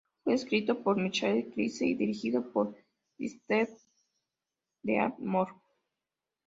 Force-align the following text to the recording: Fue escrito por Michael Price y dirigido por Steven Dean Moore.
Fue 0.23 0.33
escrito 0.33 0.81
por 0.81 0.97
Michael 0.99 1.51
Price 1.53 1.85
y 1.85 1.93
dirigido 1.93 2.51
por 2.51 2.73
Steven 3.19 3.69
Dean 4.81 5.13
Moore. 5.19 5.53